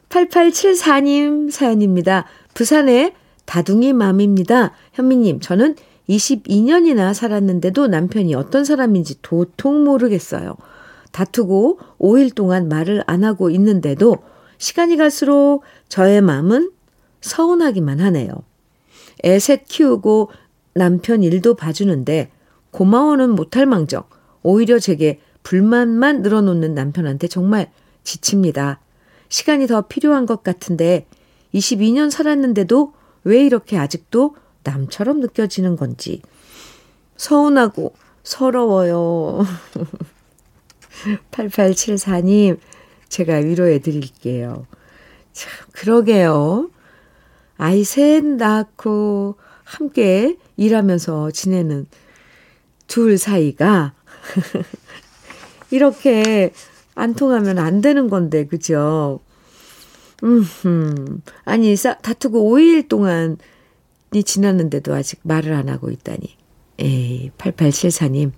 8874님 0.09 1.49
사연입니다. 1.49 2.25
부산에 2.53 3.13
다둥이 3.45 3.93
맘입니다. 3.93 4.73
현미님, 4.93 5.39
저는 5.39 5.75
22년이나 6.09 7.13
살았는데도 7.13 7.87
남편이 7.87 8.35
어떤 8.35 8.65
사람인지 8.65 9.21
도통 9.21 9.83
모르겠어요. 9.83 10.55
다투고 11.11 11.79
5일 11.99 12.35
동안 12.35 12.67
말을 12.67 13.03
안 13.07 13.23
하고 13.23 13.49
있는데도 13.51 14.17
시간이 14.57 14.97
갈수록 14.97 15.61
저의 15.87 16.21
마음은 16.21 16.71
서운하기만 17.21 17.99
하네요. 17.99 18.33
애셋 19.23 19.65
키우고 19.65 20.29
남편 20.73 21.23
일도 21.23 21.55
봐주는데 21.55 22.31
고마워는 22.71 23.31
못할 23.31 23.65
망정 23.65 24.03
오히려 24.41 24.79
제게 24.79 25.19
불만만 25.43 26.21
늘어놓는 26.21 26.73
남편한테 26.73 27.27
정말 27.27 27.71
지칩니다. 28.03 28.79
시간이 29.29 29.67
더 29.67 29.81
필요한 29.81 30.25
것 30.25 30.43
같은데 30.43 31.07
22년 31.53 32.09
살았는데도 32.09 32.93
왜 33.23 33.45
이렇게 33.45 33.77
아직도 33.77 34.35
남처럼 34.63 35.19
느껴지는 35.19 35.75
건지 35.75 36.21
서운하고 37.17 37.93
서러워요. 38.23 39.45
8874님, 41.31 42.59
제가 43.09 43.35
위로해 43.35 43.79
드릴게요. 43.79 44.65
참, 45.33 45.51
그러게요. 45.73 46.69
아이 47.57 47.83
셋 47.83 48.25
낳고 48.25 49.35
함께 49.63 50.37
일하면서 50.57 51.31
지내는 51.31 51.87
둘 52.87 53.17
사이가 53.17 53.93
이렇게 55.73 56.53
안 56.93 57.15
통하면 57.15 57.57
안 57.57 57.81
되는 57.81 58.07
건데, 58.07 58.45
그죠? 58.45 59.19
음, 60.23 61.21
아니, 61.45 61.75
싸, 61.75 61.97
다투고 61.97 62.51
5일 62.51 62.87
동안이 62.87 64.23
지났는데도 64.23 64.93
아직 64.93 65.19
말을 65.23 65.51
안 65.53 65.69
하고 65.69 65.89
있다니. 65.89 66.37
에이, 66.77 67.31
8874님. 67.39 68.33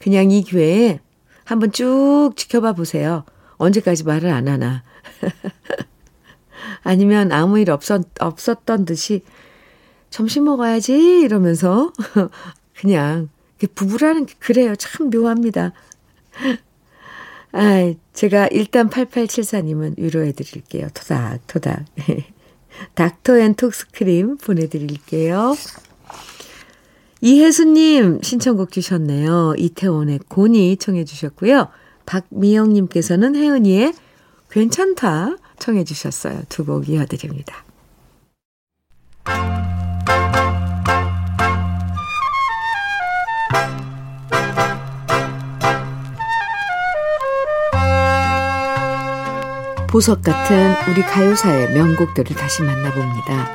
그냥 0.00 0.32
이 0.32 0.42
기회에 0.42 0.98
한번 1.44 1.70
쭉 1.70 2.32
지켜봐 2.34 2.72
보세요. 2.72 3.24
언제까지 3.56 4.02
말을 4.02 4.30
안 4.30 4.48
하나. 4.48 4.82
아니면 6.82 7.30
아무 7.30 7.60
일 7.60 7.70
없었, 7.70 8.02
없었던 8.18 8.84
듯이 8.84 9.22
점심 10.10 10.44
먹어야지 10.44 11.20
이러면서 11.20 11.92
그냥 12.76 13.28
부부라는 13.76 14.26
게 14.26 14.34
그래요. 14.40 14.74
참 14.74 15.10
묘합니다. 15.10 15.72
아, 17.52 17.94
제가 18.12 18.48
일단 18.48 18.90
8874님은 18.90 19.94
위로해 19.98 20.32
드릴게요. 20.32 20.88
토닥, 20.94 21.46
토닥. 21.46 21.84
닥터 22.94 23.38
앤 23.38 23.54
톡스크림 23.54 24.38
보내드릴게요. 24.38 25.54
이혜수님 27.20 28.20
신청곡 28.22 28.72
주셨네요. 28.72 29.54
이태원의 29.56 30.20
곤이 30.28 30.76
청해 30.76 31.04
주셨고요. 31.04 31.68
박미영님께서는 32.06 33.34
혜은이의 33.36 33.94
괜찮다 34.50 35.36
청해 35.58 35.84
주셨어요. 35.84 36.42
두 36.48 36.64
곡 36.66 36.88
이어드립니다. 36.88 37.64
보석 49.94 50.22
같은 50.24 50.74
우리 50.90 51.02
가요사의 51.02 51.72
명곡들을 51.72 52.34
다시 52.34 52.64
만나봅니다. 52.64 53.48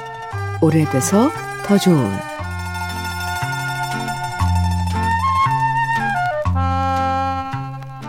오래돼서 0.62 1.30
더 1.66 1.78
좋은 1.78 2.10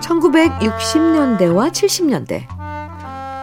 1960년대와 0.01 1.73
70년대 1.73 2.47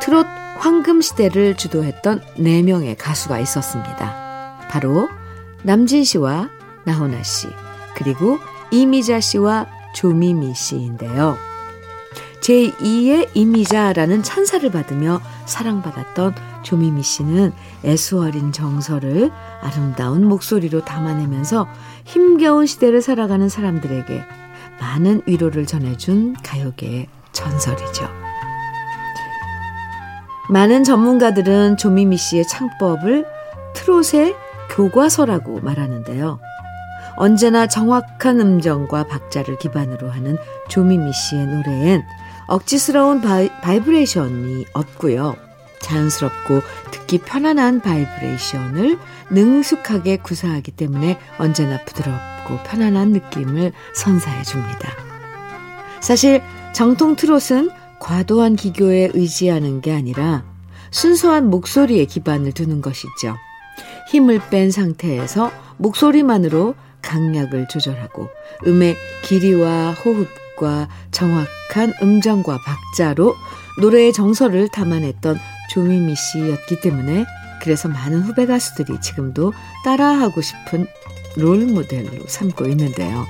트롯 0.02 0.26
황금 0.58 1.02
시대를 1.02 1.58
주도했던 1.58 2.22
4명의 2.38 2.96
가수가 2.98 3.40
있었습니다. 3.40 4.68
바로 4.70 5.10
남진 5.64 6.06
씨와 6.06 6.50
나훈아 6.86 7.24
씨, 7.24 7.50
그리고 7.94 8.40
이미자 8.72 9.20
씨와 9.20 9.66
조미미 9.94 10.56
씨인데요. 10.56 11.47
제2의 12.48 13.28
이미자라는 13.34 14.24
찬사를 14.24 14.72
받으며 14.72 15.20
사랑받았던 15.46 16.34
조미미 16.64 17.04
씨는 17.04 17.52
애수어린 17.84 18.54
정서를 18.54 19.32
아름다운 19.62 20.26
목소리로 20.26 20.86
담아내면서 20.86 21.68
힘겨운 22.06 22.66
시대를 22.66 23.02
살아가는 23.02 23.50
사람들에게 23.50 24.24
많은 24.80 25.24
위로를 25.26 25.66
전해준 25.66 26.38
가요계의 26.42 27.08
전설이죠. 27.34 28.08
많은 30.50 30.86
전문가들은 30.86 31.76
조미미 31.76 32.16
씨의 32.16 32.48
창법을 32.48 33.26
트롯의 33.74 34.36
교과서라고 34.70 35.60
말하는데요. 35.60 36.40
언제나 37.18 37.68
정확한 37.68 38.40
음정과 38.40 39.04
박자를 39.08 39.58
기반으로 39.58 40.10
하는 40.10 40.38
조미미 40.70 41.12
씨의 41.12 41.48
노래엔 41.48 42.04
억지스러운 42.48 43.22
바이, 43.22 43.50
바이브레이션이 43.62 44.66
없고요. 44.74 45.36
자연스럽고 45.80 46.62
듣기 46.92 47.20
편안한 47.20 47.82
바이브레이션을 47.82 48.98
능숙하게 49.30 50.18
구사하기 50.18 50.72
때문에 50.72 51.20
언제나 51.38 51.84
부드럽고 51.84 52.64
편안한 52.66 53.12
느낌을 53.12 53.74
선사해 53.94 54.44
줍니다. 54.44 54.92
사실 56.02 56.42
정통 56.74 57.16
트롯은 57.16 57.70
과도한 58.00 58.56
기교에 58.56 59.10
의지하는 59.14 59.82
게 59.82 59.94
아니라 59.94 60.46
순수한 60.92 61.50
목소리에 61.50 62.06
기반을 62.06 62.54
두는 62.54 62.82
것이죠. 62.82 63.36
힘을 64.10 64.40
뺀 64.50 64.72
상태에서 64.72 65.52
목소리만으로 65.78 66.76
강약을 67.02 67.68
조절하고 67.68 68.30
음의 68.66 68.96
길이와 69.24 69.92
호흡 69.92 70.28
과 70.58 70.88
정확한 71.12 71.94
음정과 72.02 72.60
박자로 72.66 73.36
노래의 73.80 74.12
정서를 74.12 74.68
담아냈던 74.70 75.40
조미미 75.70 76.16
씨였기 76.16 76.82
때문에 76.82 77.26
그래서 77.62 77.88
많은 77.88 78.22
후배 78.22 78.46
가수들이 78.46 79.00
지금도 79.00 79.54
따라하고 79.86 80.42
싶은 80.42 80.88
롤 81.36 81.66
모델로 81.68 82.28
삼고 82.28 82.66
있는데요. 82.70 83.26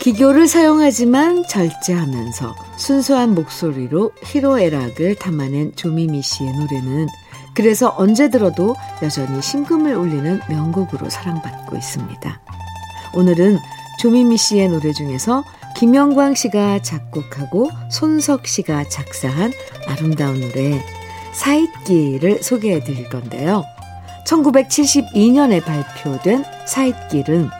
기교를 0.00 0.48
사용하지만 0.48 1.44
절제하면서 1.48 2.54
순수한 2.76 3.34
목소리로 3.34 4.12
히로애락을 4.24 5.14
담아낸 5.14 5.74
조미미 5.76 6.20
씨의 6.20 6.52
노래는 6.52 7.06
그래서 7.54 7.94
언제 7.96 8.28
들어도 8.28 8.74
여전히 9.02 9.40
심금을 9.40 9.94
울리는 9.94 10.40
명곡으로 10.48 11.08
사랑받고 11.08 11.76
있습니다. 11.76 12.40
오늘은 13.14 13.58
조미미 14.00 14.36
씨의 14.36 14.68
노래 14.68 14.92
중에서 14.92 15.44
김영광 15.76 16.34
씨가 16.34 16.82
작곡하고 16.82 17.70
손석 17.90 18.46
씨가 18.46 18.88
작사한 18.88 19.52
아름다운 19.88 20.40
노래 20.40 20.84
사잇길을 21.32 22.42
소개해 22.42 22.84
드릴 22.84 23.08
건데요. 23.08 23.64
1972년에 24.26 25.64
발표된 25.64 26.44
사잇길은 26.66 27.50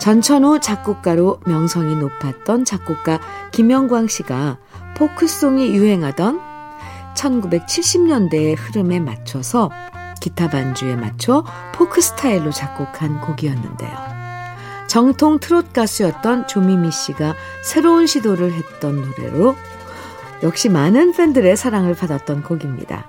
전천후 0.00 0.60
작곡가로 0.60 1.40
명성이 1.46 1.94
높았던 1.96 2.64
작곡가 2.64 3.20
김영광 3.52 4.08
씨가 4.08 4.58
포크송이 4.96 5.68
유행하던 5.76 6.40
1970년대의 7.14 8.56
흐름에 8.58 9.00
맞춰서 9.00 9.70
기타 10.20 10.48
반주에 10.48 10.96
맞춰 10.96 11.44
포크 11.74 12.00
스타일로 12.00 12.50
작곡한 12.50 13.20
곡이었는데요. 13.20 14.11
정통 14.92 15.38
트롯 15.38 15.72
가수였던 15.72 16.48
조미미 16.48 16.90
씨가 16.90 17.34
새로운 17.62 18.06
시도를 18.06 18.52
했던 18.52 19.00
노래로 19.00 19.56
역시 20.42 20.68
많은 20.68 21.14
팬들의 21.14 21.56
사랑을 21.56 21.94
받았던 21.94 22.42
곡입니다. 22.42 23.08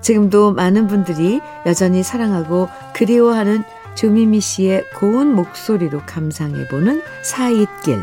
지금도 0.00 0.54
많은 0.54 0.88
분들이 0.88 1.40
여전히 1.66 2.02
사랑하고 2.02 2.68
그리워하는 2.94 3.62
조미미 3.94 4.40
씨의 4.40 4.90
고운 4.98 5.32
목소리로 5.36 6.00
감상해보는 6.04 7.00
사잇길. 7.22 8.02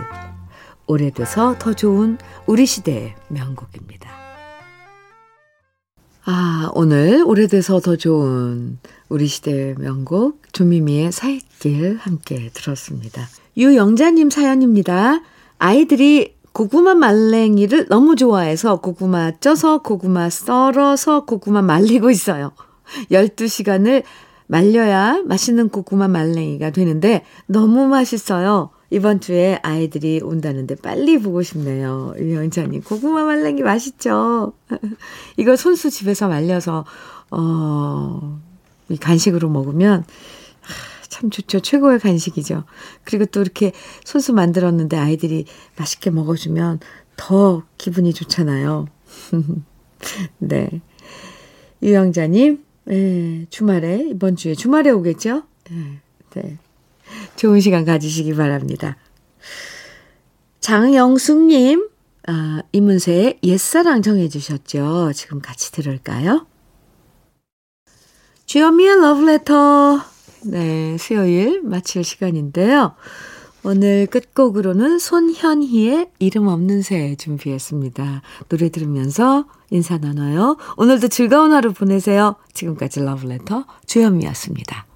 오래돼서 0.85 1.57
더 1.59 1.73
좋은 1.73 2.17
우리 2.45 2.65
시대의 2.65 3.13
명곡입니다. 3.27 4.16
아, 6.29 6.69
오늘 6.73 7.23
오래돼서 7.25 7.79
더 7.79 7.95
좋은 7.95 8.79
우리 9.07 9.27
시대의 9.27 9.75
명곡 9.79 10.41
조미미의 10.51 11.13
사잇길 11.13 11.99
함께 12.01 12.49
들었습니다. 12.53 13.25
유영자님 13.55 14.29
사연입니다. 14.29 15.21
아이들이 15.57 16.35
고구마 16.51 16.95
말랭이를 16.95 17.87
너무 17.87 18.17
좋아해서 18.17 18.81
고구마 18.81 19.39
쪄서 19.39 19.77
고구마 19.77 20.29
썰어서 20.29 21.23
고구마 21.23 21.61
말리고 21.61 22.11
있어요. 22.11 22.51
12시간을 23.09 24.03
말려야 24.47 25.21
맛있는 25.23 25.69
고구마 25.69 26.09
말랭이가 26.09 26.71
되는데 26.71 27.23
너무 27.45 27.87
맛있어요. 27.87 28.71
이번 28.89 29.19
주에 29.19 29.59
아이들이 29.63 30.21
온다는데 30.23 30.75
빨리 30.75 31.19
보고 31.19 31.41
싶네요. 31.43 32.13
유영자님, 32.17 32.83
고구마 32.83 33.23
말랭이 33.23 33.61
맛있죠? 33.61 34.53
이거 35.37 35.55
손수 35.55 35.89
집에서 35.89 36.27
말려서, 36.27 36.85
어, 37.31 38.39
간식으로 39.01 39.49
먹으면 39.49 40.05
참 41.09 41.29
좋죠. 41.29 41.59
최고의 41.59 41.99
간식이죠. 41.99 42.63
그리고 43.03 43.25
또 43.25 43.41
이렇게 43.41 43.71
손수 44.05 44.33
만들었는데 44.33 44.97
아이들이 44.97 45.45
맛있게 45.77 46.09
먹어주면 46.09 46.79
더 47.17 47.63
기분이 47.77 48.13
좋잖아요. 48.13 48.87
네. 50.39 50.81
유영자님, 51.81 52.63
네, 52.85 53.45
주말에, 53.49 54.07
이번 54.09 54.35
주에 54.35 54.55
주말에 54.55 54.91
오겠죠? 54.91 55.43
네, 55.69 55.99
네. 56.35 56.57
좋은 57.37 57.61
시간 57.61 57.85
가지시기 57.85 58.33
바랍니다. 58.35 58.97
장영숙님, 60.59 61.87
아, 62.27 62.61
이문세의 62.73 63.39
옛사랑 63.43 64.01
정해주셨죠? 64.01 65.13
지금 65.15 65.39
같이 65.39 65.71
들을까요? 65.71 66.45
주현미의 68.47 68.99
러브레터. 68.99 70.01
네, 70.45 70.97
수요일 70.97 71.61
마칠 71.61 72.03
시간인데요. 72.03 72.95
오늘 73.63 74.07
끝곡으로는 74.07 74.99
손현희의 74.99 76.11
이름 76.19 76.47
없는 76.47 76.81
새 76.81 77.15
준비했습니다. 77.15 78.21
노래 78.49 78.69
들으면서 78.69 79.45
인사 79.69 79.97
나눠요. 79.97 80.57
오늘도 80.77 81.09
즐거운 81.09 81.51
하루 81.51 81.73
보내세요. 81.73 82.35
지금까지 82.53 83.01
러브레터 83.01 83.65
주현미였습니다. 83.85 84.86